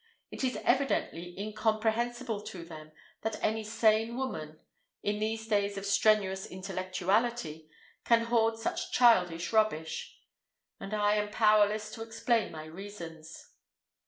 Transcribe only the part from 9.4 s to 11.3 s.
rubbish. And I am